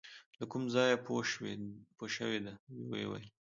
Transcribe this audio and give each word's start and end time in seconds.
له 0.39 0.45
کوم 0.51 0.63
ځایه 0.75 0.97
پوه 1.97 2.09
شوې، 2.15 2.37
ده 2.45 2.51
ویل. 2.89 3.25